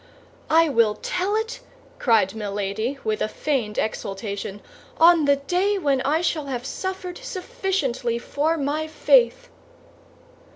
"I 0.49 0.67
will 0.67 0.95
tell 0.95 1.35
it," 1.35 1.59
cried 1.99 2.33
Milady, 2.33 2.97
with 3.03 3.21
a 3.21 3.27
feigned 3.27 3.77
exultation, 3.77 4.59
"on 4.99 5.25
the 5.25 5.35
day 5.35 5.77
when 5.77 6.01
I 6.01 6.21
shall 6.21 6.47
have 6.47 6.65
suffered 6.65 7.19
sufficiently 7.19 8.17
for 8.17 8.57
my 8.57 8.87
faith." 8.87 9.47